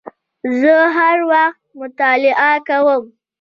زه 0.61 0.75
هر 0.97 1.17
وخت 1.31 1.61
مطالعه 1.79 2.51
کوم 2.67 3.03